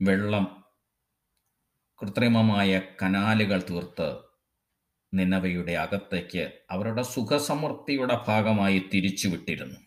വെള്ളം 0.02 0.64
കൃത്രിമമായ 2.02 2.82
കനാലുകൾ 3.04 3.62
തീർത്ത് 3.70 4.25
നിനവയുടെ 5.14 5.72
അകത്തേക്ക് 5.72 6.52
അവരുടെ 6.72 7.02
സുഖസമൃദ്ധിയുടെ 7.02 8.20
ഭാഗമായി 8.28 8.84
തിരിച്ചുവിട്ടിരുന്നു 8.94 9.80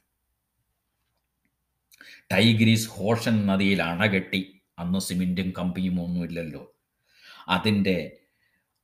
ടൈഗ്രീസ് 2.33 2.89
ഹോഷൻ 2.89 3.47
നദിയിൽ 3.47 3.83
അണകെട്ടി. 3.83 4.61
അന്ന് 4.79 4.99
സിമെന്റും 4.99 5.53
കമ്പിയും 5.59 6.03
ഒന്നുമില്ലല്ലോ. 6.03 6.77
അതിന്റെ 7.49 8.17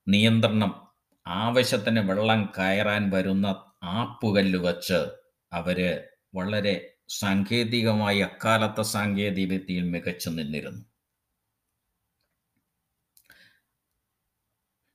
നിയന്ത്രണം 0.08 0.86
ആവശ്യത്തിന് 1.26 2.00
വെള്ളം 2.00 2.52
കയറാൻ 2.58 3.10
വരുന്ന 3.10 3.46
ആപ്പുകല്ല് 3.82 4.58
വച്ച് 4.58 5.06
അവർ 5.52 6.02
വളരെ 6.34 6.94
സാങ്കേതികമായി 7.08 8.18
അക്കാലത്തെ 8.18 8.82
സാങ്കേതിക 8.82 9.50
വിദ്യയിൽ 9.50 9.82
മികച്ചു 9.82 10.30
നിന്നിരുന്നു. 10.30 10.93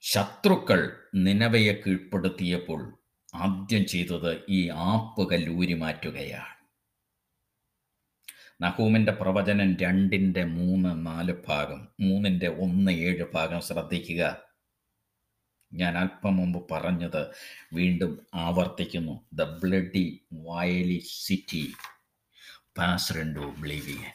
ശത്രുക്കൾ 0.01 1.01
നിലവയെ 1.15 1.74
കീഴ്പ്പെടുത്തിയപ്പോൾ 1.74 2.98
ആദ്യം 3.36 3.86
ചെയ്തത് 3.86 4.46
ഈ 4.50 4.70
ആപ്പ് 4.70 5.29
കല്ലൂരി 5.32 5.74
മാറ്റുകയാണ്. 5.74 6.53
നഹൂമിന്റെ 8.62 9.12
പ്രവചനം 9.12 9.77
രണ്ടിന്റെ 9.77 10.44
മൂന്ന് 10.46 11.06
നാല് 11.06 11.34
ഭാഗം 11.48 11.88
മൂന്നിന്റെ 12.00 12.48
ഒന്ന് 12.48 12.91
ഏഴ് 12.91 13.25
ഭാഗം 13.34 13.62
ശ്രദ്ധിക്കുക. 13.62 14.24
ഞാൻ 15.74 15.98
അല്പം 15.98 16.36
മുമ്പ് 16.36 16.74
പറഞ്ഞത് 16.74 17.27
വീണ്ടും 17.74 18.27
ആവർത്തിക്കുന്നു. 18.36 19.27
The 19.34 19.44
bloody 19.44 20.25
vile 20.34 21.00
city 21.25 21.74
passed into 22.77 23.53
oblivion 23.60 24.12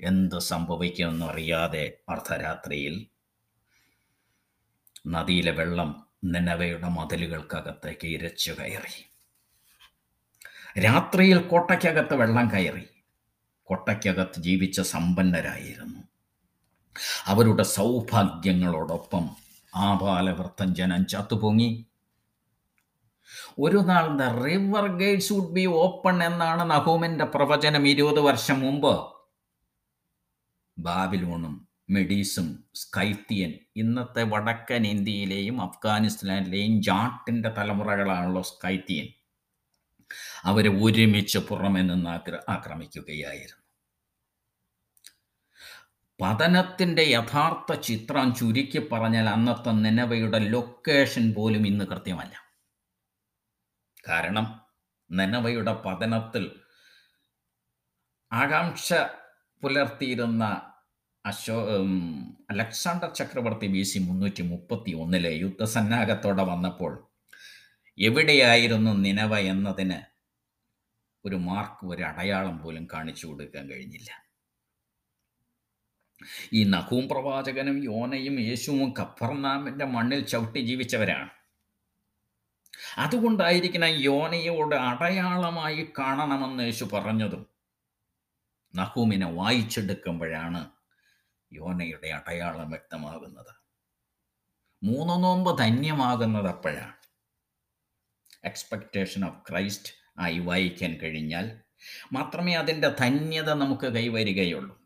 എന്ത് 0.00 0.38
സംഭവിക്കുമെന്നറിയാതെ 0.38 1.98
അർദ്ധരാത്രിയിൽ 2.08 3.06
നദിയിലെ 5.06 5.52
വെള്ളം 5.52 6.06
നിലവയുടെ 6.24 6.88
മതിലുകൾക്കകത്തേക്ക് 6.88 8.06
ഇരച്ചു 8.06 8.52
കയറി. 8.52 9.10
രാത്രിയിൽ 10.80 11.38
കോട്ടയ്ക്കകത്ത് 11.38 12.14
വെള്ളം 12.14 12.50
കയറി. 12.50 12.88
കോട്ടയ്ക്കകത്ത് 13.64 14.40
ജീവിച്ച 14.40 14.80
സമ്പന്നരായിരുന്നു. 14.80 16.00
അവരുടെ 17.24 17.62
സൗഭാഗ്യങ്ങളോടൊപ്പം 17.62 19.30
ആപാലവൃത്തം 19.74 20.74
ജനം 20.74 21.06
ചത്തുപൊങ്ങി. 21.06 21.86
ഒരു 23.58 23.76
നാൾ 23.76 24.18
the 24.18 24.22
river 24.44 24.86
gates 24.86 25.32
would 25.32 25.52
be 25.52 25.66
open 25.66 26.24
എന്നാണ് 26.24 26.70
നഹൂമിന്റെ 26.70 27.24
പ്രവചനം 27.24 27.88
ഇരുപത് 27.88 28.20
വർഷം 28.20 28.60
മുമ്പ്. 28.60 29.12
ബാബിലോണും 30.78 31.68
മെഡീസും 31.90 32.64
സ്കൈത്തിയൻ 32.74 33.54
ഇന്നത്തെ 33.76 34.22
വടക്കൻ 34.22 34.86
ഇന്ത്യയിലെയും 34.86 35.62
അഫ്ഗാനിസ്ഥാനിലെയും 35.62 36.82
ജാട്ടിന്റെ 36.82 37.48
തലമുറകളാണല്ലോ 37.48 38.42
സ്കൈത്തിയൻ. 38.42 39.08
അവരെ 40.44 40.68
ഒരുമിച്ച് 40.68 41.38
പുറമെ 41.38 41.80
നിന്ന് 41.80 42.10
ആക്ര 42.10 42.38
ആക്രമിക്കുകയായിരുന്നു. 42.48 43.64
പതനത്തിന്റെ 46.20 47.02
യഥാർത്ഥ 47.02 47.80
ചിത്രം 47.80 48.34
ചുരുക്കി 48.34 48.78
പറഞ്ഞാൽ 48.78 49.28
അന്നത്തെ 49.28 49.70
നെനവയുടെ 49.70 50.38
ലൊക്കേഷൻ 50.38 51.34
പോലും 51.34 51.66
ഇന്ന് 51.66 51.84
കൃത്യമല്ല. 51.84 52.44
കാരണം 54.08 54.60
നെനവയുടെ 55.12 55.72
പതനത്തിൽ 55.72 56.60
ആകാംക്ഷ 58.32 58.92
പുലർത്തിയിരുന്ന 59.62 60.73
അശോ 61.24 61.54
അലക്സാണ്ടർ 62.50 63.10
ചക്രവർത്തി 63.14 63.66
ബി 63.66 63.82
സി 63.82 63.98
മുന്നൂറ്റി 63.98 64.42
മുപ്പത്തി 64.42 64.90
ഒന്നിലെ 64.92 65.30
യുദ്ധസന്നാഹത്തോടെ 65.38 66.42
വന്നപ്പോൾ 66.42 66.92
എവിടെയായിരുന്നു 67.98 68.90
നിലവ 69.06 69.38
എന്നതിന് 69.52 69.98
ഒരു 71.24 71.36
മാർക്ക് 71.36 71.86
ഒരു 71.86 72.02
അടയാളം 72.02 72.56
പോലും 72.62 72.84
കാണിച്ചു 72.92 73.26
കൊടുക്കാൻ 73.26 73.64
കഴിഞ്ഞില്ല. 73.70 74.10
ഈ 76.52 76.60
നഖൂം 76.64 77.08
പ്രവാചകനും 77.08 77.78
യോനയും 77.84 78.36
യേശുവും 78.40 78.90
കഫർനാമിന്റെ 79.00 79.86
മണ്ണിൽ 79.86 80.20
ചവിട്ടി 80.26 80.60
ജീവിച്ചവരാണ്. 80.60 81.30
അതുകൊണ്ടായിരിക്കണം 82.98 83.92
യോനയോട് 84.08 84.76
അടയാളമായി 84.90 85.82
കാണണമെന്ന് 85.98 86.62
യേശു 86.62 86.84
പറഞ്ഞതും. 86.94 87.42
നഹൂമിനെ 88.74 89.28
വായിച്ചെടുക്കുമ്പോഴാണ് 89.40 90.62
യോനയുടെ 91.54 92.08
അടയാളം 92.08 92.70
വ്യക്തമാകുന്നത്. 92.70 93.54
മൂന്ന് 94.82 95.24
നോമ്പ് 95.24 95.58
ധന്യമാകുന്നത് 95.58 96.46
അപ്പോഴാണ്. 96.46 96.94
എക്സ്പെക്റ്റേഷൻ 98.44 99.24
ഓഫ് 99.24 99.50
ക്രൈസ്റ്റ് 99.50 99.92
ആയി 100.18 100.38
വായിക്കാൻ 100.38 100.94
കഴിഞ്ഞാൽ 100.94 101.60
മാത്രമേ 102.12 102.54
അതിന്റെ 102.54 102.88
ധന്യത 102.88 103.52
നമുക്ക് 103.52 103.86
കൈവരികയുള്ളൂ. 103.86 104.84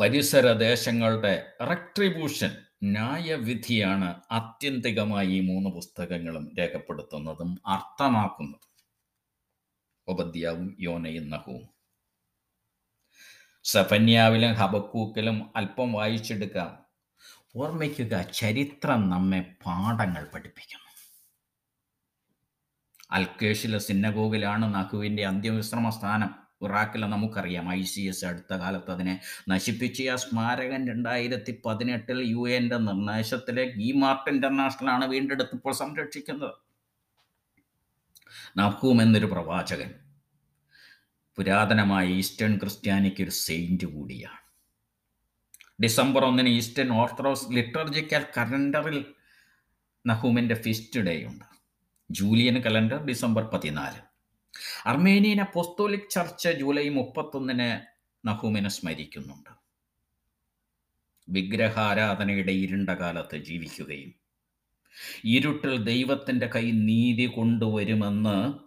പരിസര 0.00 0.52
ദേശങ്ങളുടെ 0.52 1.52
റെക്ട്രിബ്യൂഷൻ 1.62 2.56
ന്യായവിധിയാണ് 2.82 4.20
ആത്യന്തികമായി 4.30 5.28
ഈ 5.28 5.40
മൂന്ന് 5.40 5.70
പുസ്തകങ്ങളും 5.70 6.54
രേഖപ്പെടുത്തുന്നതും 6.58 7.62
അർത്ഥമാക്കുന്നതും. 7.66 8.72
ഉപദ്യാവും 10.08 10.76
യോനയും 10.80 11.30
നഹവും. 11.30 11.81
സഫന്യാവിലും 13.64 14.52
ഹബക്കൂക്കിലും 14.52 15.50
അല്പം 15.56 15.92
വായിച്ചെടുക്കാം. 15.92 16.78
ഓർമ്മിക്കുക 17.56 18.22
ചരിത്രം 18.22 19.10
നമ്മെ 19.10 19.54
പാഠങ്ങൾ 19.66 20.28
പഠിപ്പിക്കുന്നു. 20.34 20.82
അൽക്കേഷിലെ 23.10 23.78
സിന്നഗോഗിലാണ് 23.78 24.74
നഖുവിന്റെ 24.74 25.26
അന്ത്യവിശ്രമ 25.26 25.90
സ്ഥാനം 25.90 26.34
ഇറാഖിലെ 26.62 27.06
നമുക്കറിയാം 27.06 27.72
ഐ 27.72 27.82
സി 27.82 28.00
എസ് 28.00 28.24
അടുത്ത 28.24 28.54
കാലത്ത് 28.54 28.90
അതിനെ 28.90 29.20
നശിപ്പിച്ച. 29.48 30.02
ആ 30.02 30.16
സ്മാരകൻ 30.16 30.88
രണ്ടായിരത്തി 30.88 31.62
പതിനെട്ടിൽ 31.66 32.22
യു 32.22 32.48
എന്റെ 32.48 32.76
നിർദ്ദേശത്തിലെ 32.76 33.64
ഗി 33.64 33.92
മാർട്ട് 33.92 34.30
ഇന്റർനാഷണലാണ് 34.30 35.04
വീണ്ടെടുത്തപ്പോൾ 35.04 35.72
സംരക്ഷിക്കുന്നത്. 35.72 36.54
നഹൂം 38.56 39.02
എന്നൊരു 39.02 39.26
പ്രവാചകൻ. 39.26 39.94
പുരാതനമായ 41.36 42.08
ഈസ്റ്റേൺ 42.08 42.58
ക്രിസ്ത്യാനിക്ക് 42.58 43.22
ഒരു 43.22 43.30
സെയിന്റ് 43.30 43.84
കൂടിയാണ്. 43.84 44.38
ഡിസംബർ 45.82 46.24
ഒന്നിന് 46.24 46.48
ഈസ്റ്റേൺ 46.48 46.92
ഓർത്തഡോക്സ് 46.92 47.52
ലിറ്റർജിക്കൽ 47.52 48.26
കലണ്ടറിൽ 48.38 49.04
നഹൂമിന്റെ 50.06 50.54
ഫിസ്റ്റ് 50.54 51.00
ഡേ 51.00 51.24
ഉണ്ട്. 51.24 51.44
ജൂലിയൻ 52.10 52.58
കലണ്ടർ 52.58 53.04
ഡിസംബർ 53.04 53.42
പതിനാല്. 53.42 54.12
അർമേനിയൻ 54.88 55.40
അപ്പോസ്തോലിക് 55.40 56.10
ചർച്ച് 56.10 56.48
ജൂലൈ 56.48 56.88
മുപ്പത്തൊന്നിന് 56.88 57.80
നഹൂമിനെ 58.28 58.68
സ്മരിക്കുന്നുണ്ട്. 58.68 59.50
വിഗ്രഹാരാധനയുടെ 61.28 62.52
ഇരുണ്ട 62.52 62.90
കാലത്ത് 62.90 63.36
ജീവിക്കുകയും 63.36 64.14
ഇരുട്ടിൽ 65.24 65.84
ദൈവത്തിന്റെ 65.84 66.46
കൈ 66.46 66.70
നീതി 66.70 67.24
കൊണ്ടുവരുമെന്ന് 67.24 68.61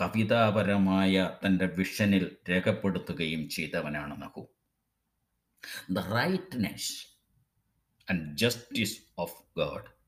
കവിതാപരമായ 0.00 1.30
തന്റെ 1.46 1.66
വിഷനിൽ 1.66 2.36
രേഖപ്പെടുത്തുകയും 2.50 3.48
ചെയ്തവനാണ് 3.48 4.22
നഹു. 4.22 4.48
The 5.90 5.98
righteousness 5.98 7.06
and 8.10 8.38
justice 8.38 8.98
of 9.18 9.58
God 9.58 10.00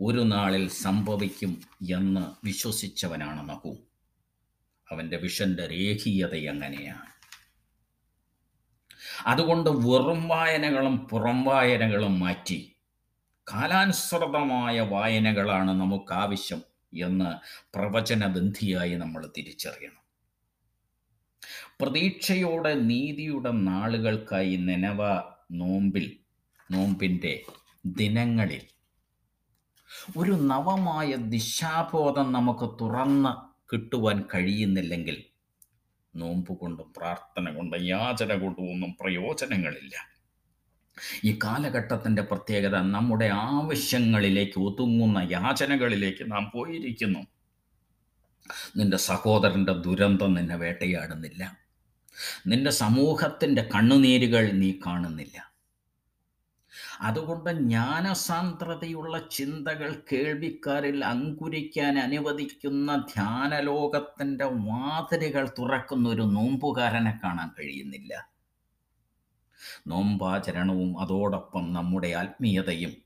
ഒരു 0.00 0.20
നാളിൽ 0.20 0.68
സംഭവിക്കും 0.68 1.62
എന്ന് 1.90 2.46
വിശ്വസിച്ചവനാണ് 2.46 3.48
നഹു. 3.48 3.76
അവന്റെ 4.90 5.16
വിഷന്റെ 5.16 5.66
രേഖീയത 5.66 6.34
എങ്ങനെയാണ്? 6.34 7.14
അതുകൊണ്ട് 9.26 9.70
വെറും 9.70 10.28
വായനകളും 10.28 10.96
പുറം 10.96 11.44
വായനകളും 11.44 12.20
മാറ്റി 12.20 12.76
കാലാനുസൃതമായ 13.52 14.80
വായനകളാണ് 14.80 15.70
നമുക്ക് 15.70 16.12
ആവശ്യം. 16.12 16.73
എന്ന് 16.94 17.30
പ്രവചനബന്ധിയായി 17.74 18.94
നമ്മൾ 18.94 19.32
തിരിച്ചറിയണം. 19.38 20.04
പ്രതീക്ഷയോടെ 21.80 22.74
നീതിയുടെ 22.74 23.50
നാളുകൾക്കായി 23.50 24.56
നനവ 24.56 25.02
നോമ്പിൽ 25.52 26.18
നോമ്പിന്റെ 26.72 27.42
ദിനങ്ങളിൽ 27.86 28.64
ഒരു 30.16 30.32
നവമായ 30.32 31.14
ദിശാബോധം 31.16 32.32
നമുക്ക് 32.32 32.78
തുറന്ന് 32.80 33.54
കിട്ടുവാൻ 33.72 34.24
കഴിയുന്നില്ലെങ്കിൽ 34.34 35.24
നോമ്പ് 36.16 36.52
കൊണ്ടും 36.58 36.92
പ്രാർത്ഥന 36.96 37.54
കൊണ്ടും 37.54 37.84
യാചന 37.86 38.34
കൊണ്ടും 38.34 38.70
ഒന്നും 38.70 38.96
പ്രയോജനങ്ങളില്ല. 39.00 40.13
ഈ 41.24 41.38
കാലഘട്ടത്തിന്റെ 41.44 42.22
പ്രത്യേകത 42.22 42.76
നമ്മുടെ 42.76 43.24
ആവശ്യങ്ങളിലേക്ക് 43.24 44.60
ഒതുങ്ങുന്ന 44.60 45.28
യാചനകളിലേക്ക് 45.30 46.32
നാം 46.32 46.50
പോയിരിക്കുന്നു. 46.54 47.18
നിന്റെ 48.76 48.96
സഹോദരന്റെ 48.96 49.72
ദുരന്തം 49.72 50.34
നിന്നെ 50.34 50.56
വേട്ടയാടുന്നില്ല. 50.56 51.58
നിന്റെ 52.46 52.70
സമൂഹത്തിന്റെ 52.70 53.70
കണ്ണുനീരുകൾ 53.74 54.50
നീ 54.52 54.72
കാണുന്നില്ല. 54.86 55.54
അതുകൊണ്ട് 57.00 57.50
ജ്ഞാനസാന്ദ്രതയുള്ള 57.50 59.28
ചിന്തകൾ 59.30 60.02
കേൾവിക്കാരിൽ 60.12 61.04
അങ്കുരിക്കാൻ 61.04 61.98
അനുവദിക്കുന്ന 61.98 62.96
ധ്യാനലോകത്തിന്റെ 62.96 64.44
വാതിലുകൾ 64.44 65.48
തുറക്കുന്ന 65.58 66.08
ഒരു 66.08 66.22
നോമ്പുകാരനെ 66.22 67.20
കാണാൻ 67.24 67.50
കഴിയുന്നില്ല. 67.58 68.33
നോമ്പാചരണവും 69.86 71.00
അതോടൊപ്പം 71.00 71.72
നമ്മുടെ 71.72 72.08
ആത്മീയതയും. 72.08 73.04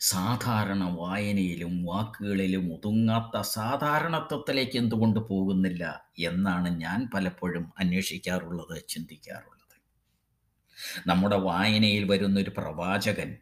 സാധാരണ 0.00 0.84
വായനയിലും 0.84 1.84
വാക്കുകളിലും 1.84 2.74
ഒതുങ്ങാത്ത 2.74 3.40
സാധാരണത്വത്തിലേക്ക് 3.40 4.76
എന്തുകൊണ്ട് 4.76 5.20
പോകുന്നില്ല 5.20 6.08
എന്നാണ് 6.18 6.80
ഞാൻ 6.80 7.10
പലപ്പോഴും 7.14 7.72
അന്വേഷിക്കാറുള്ളത് 7.78 8.84
ചിന്തിക്കാറുള്ളത്. 8.88 9.56
നമ്മുടെ 11.06 11.36
വായനയിൽ 11.36 12.04
വരുന്നൊരു 12.10 12.50
പ്രവാചകൻ 12.50 13.36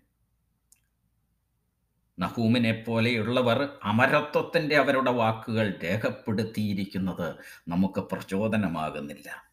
നഹൂമിനെ 2.19 2.85
പോലെയുള്ളവർ 2.87 3.69
അമരത്വത്തിന്റെ 3.83 4.77
അവരുടെ 4.77 5.11
വാക്കുകൾ 5.11 5.81
രേഖപ്പെടുത്തിയിരിക്കുന്നത് 5.85 7.37
നമുക്ക് 7.69 8.01
പ്രചോദനമാകുന്നില്ല. 8.01 9.48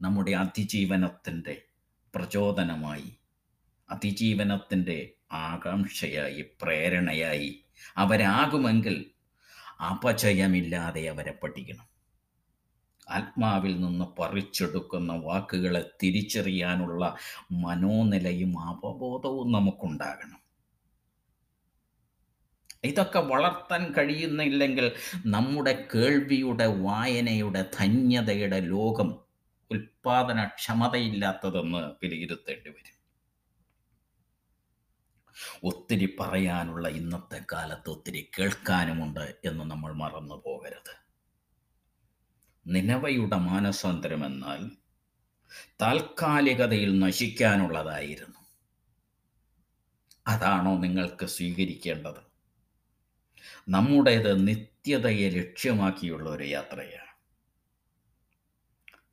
നമ്മുടെ 0.00 0.32
അതിജീവനത്തിന്റെ 0.32 1.62
പ്രചോദനമായി 2.14 3.18
അതിജീവനത്തിന്റെ 3.90 5.12
ആകാംക്ഷയായി 5.32 6.42
പ്രേരണയായി 6.62 7.64
അവരാകുമെങ്കിൽ 7.96 9.10
അപചയമില്ലാതെ 9.90 11.08
അവരെ 11.08 11.38
പഠിക്കണം. 11.42 11.88
ആത്മാവിൽ 13.10 13.80
നിന്ന് 13.80 14.04
പറിച്ചെടുക്കുന്ന 14.18 15.12
വാക്കുകളെ 15.12 15.90
തിരിച്ചറിയാനുള്ള 16.02 17.16
മനോനിലയും 17.52 18.60
അവബോധവും 18.60 19.52
നമുക്കുണ്ടാകണം. 19.52 20.40
ഇതൊക്കെ 22.84 23.18
വളർത്താൻ 23.18 23.94
കഴിയുന്നില്ലെങ്കിൽ 23.94 24.92
നമ്മുടെ 25.26 25.88
കേൾവിയുടെ 25.94 26.66
വായനയുടെ 26.66 27.70
ധന്യതയുടെ 27.78 28.60
ലോകം 28.60 29.25
ഉൽപാദനക്ഷമതയില്ലാത്തതെന്ന് 29.70 31.78
വിലയിരുത്തേണ്ടി 31.78 32.70
വരും. 32.70 32.96
ഒത്തിരി 35.64 36.16
പറയാനുള്ള 36.20 36.88
ഇന്നത്തെ 36.88 37.44
കാലത്ത് 37.52 37.90
ഒത്തിരി 37.90 38.30
കേൾക്കാനുമുണ്ട് 38.38 39.36
എന്ന് 39.44 39.64
നമ്മൾ 39.64 39.92
മറന്നു 39.92 40.34
പോകരുത്. 40.34 40.96
നിലവയുടെ 42.66 43.36
മാനസാന്തരം 43.36 44.26
എന്നാൽ 44.26 44.70
താൽക്കാലികതയിൽ 45.80 46.98
നശിക്കാനുള്ളതായിരുന്നു. 46.98 48.40
അതാണോ 50.26 50.76
നിങ്ങൾക്ക് 50.76 51.26
സ്വീകരിക്കേണ്ടത്? 51.26 52.26
നമ്മുടേത് 53.68 54.48
നിത്യതയെ 54.48 55.30
ലക്ഷ്യമാക്കിയുള്ള 55.30 56.30
ഒരു 56.30 56.44
യാത്രയാണ്. 56.44 57.05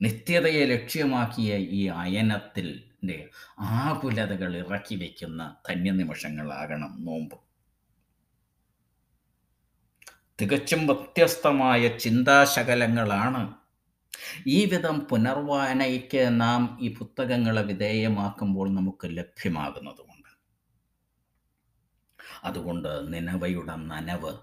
നിത്യതയെ 0.04 0.66
ലക്ഷ്യമാക്കിയ 0.66 1.58
ഈ 1.58 1.88
അയനത്തിൽ 1.88 2.84
ആകുലതകൾ 3.60 4.58
ഇറക്കി 4.58 4.96
വയ്ക്കുന്ന 4.96 5.56
ധന്യനിമിഷങ്ങളാകണം 5.70 7.06
നോമ്പ്. 7.06 7.36
തികച്ചും 10.42 10.88
വ്യത്യസ്തമായ 10.88 11.88
ചിന്താശകലങ്ങളാണ്. 11.98 13.54
ഈ 14.48 14.66
വിധം 14.66 15.00
പുനർവായനയ്ക്ക് 15.00 16.42
നാം 16.42 16.80
ഈ 16.82 16.96
പുസ്തകങ്ങളെ 16.96 17.62
വിധേയമാക്കുമ്പോൾ 17.62 18.70
നമുക്ക് 18.70 19.18
ലഭ്യമാകുന്നതുകൊണ്ട് 19.18 20.30
അതുകൊണ്ട് 22.44 23.14
നിലവയുടെ 23.14 23.76
നനവ് 23.76 24.34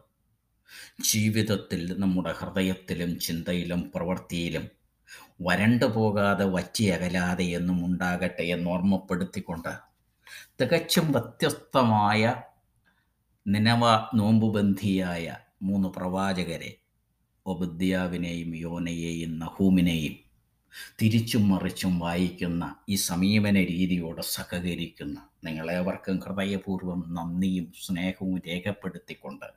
ജീവിതത്തിൽ 1.12 2.00
നമ്മുടെ 2.00 2.32
ഹൃദയത്തിലും 2.32 3.18
ചിന്തയിലും 3.18 3.92
പ്രവൃത്തിയിലും 3.94 4.79
വരണ്ടു 5.42 5.86
പോകാതെ 5.86 6.44
വറ്റിയകലാതെ 6.44 7.46
എന്നും 7.50 7.78
ഉണ്ടാകട്ടെ 7.86 8.44
എന്ന് 8.46 8.68
ഓർമ്മപ്പെടുത്തിക്കൊണ്ട് 8.70 9.72
തികച്ചും 10.60 11.06
വ്യത്യസ്തമായ 11.12 12.32
നിനവ 13.46 13.84
നോമ്പുബന്ധിയായ 14.14 15.36
മൂന്ന് 15.62 15.88
പ്രവാചകരെ 15.88 16.72
ഒബദ്യാവിനെയും 17.46 18.50
യോനയെയും 18.56 19.32
നഹൂമിനെയും 19.38 20.16
തിരിച്ചും 20.98 21.44
മറിച്ചും 21.48 21.94
വായിക്കുന്ന 21.98 22.64
ഈ 22.88 22.96
സമീപന 23.02 23.56
രീതിയോട് 23.64 24.22
സഹകരിക്കുന്ന 24.26 25.16
നിങ്ങളേവർക്കും 25.44 26.18
ഹൃദയപൂർവം 26.18 27.00
നന്ദിയും 27.08 27.66
സ്നേഹവും 27.80 28.36
രേഖപ്പെടുത്തിക്കൊണ്ട് 28.46 29.48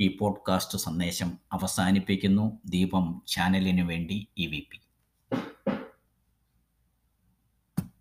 ഈ 0.00 0.16
പോഡ്കാസ്റ്റ് 0.16 0.78
സന്ദേശം 0.78 1.38
അവസാനിപ്പിക്കുന്നു. 1.52 2.60
ദീപം 2.66 3.22
ചാനലിനു 3.26 3.84
വേണ്ടി 3.84 4.26
ഇ 4.38 4.46